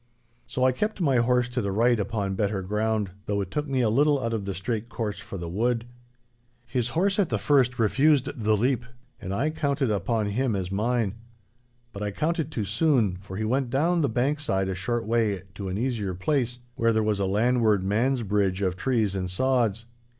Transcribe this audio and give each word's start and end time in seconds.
So 0.47 0.63
I 0.63 0.71
kept 0.71 0.99
my 0.99 1.17
horse 1.17 1.47
to 1.49 1.61
the 1.61 1.71
right 1.71 1.99
upon 1.99 2.33
better 2.33 2.63
ground, 2.63 3.11
though 3.27 3.39
it 3.39 3.51
took 3.51 3.67
me 3.67 3.81
a 3.81 3.89
little 3.91 4.19
out 4.19 4.33
of 4.33 4.45
the 4.45 4.55
straight 4.55 4.89
course 4.89 5.19
for 5.19 5.37
the 5.37 5.47
wood. 5.47 5.85
His 6.65 6.89
horse 6.97 7.19
at 7.19 7.29
the 7.29 7.37
first 7.37 7.77
refused 7.77 8.25
the 8.41 8.57
leap, 8.57 8.83
and 9.21 9.31
I 9.31 9.51
counted 9.51 9.91
upon 9.91 10.29
him 10.29 10.55
as 10.55 10.71
mine. 10.71 11.13
But 11.93 12.01
I 12.01 12.09
counted 12.09 12.49
too 12.51 12.65
soon, 12.65 13.17
for 13.17 13.37
he 13.37 13.43
went 13.45 13.69
down 13.69 14.01
the 14.01 14.09
bankside 14.09 14.67
a 14.69 14.73
short 14.73 15.05
way 15.05 15.43
to 15.53 15.67
an 15.67 15.77
easier 15.77 16.15
place, 16.15 16.57
where 16.73 16.93
there 16.93 17.03
was 17.03 17.19
a 17.19 17.27
landward 17.27 17.83
man's 17.83 18.23
bridge 18.23 18.63
of 18.63 18.75
trees 18.75 19.15
and 19.15 19.29
sods. 19.29 19.85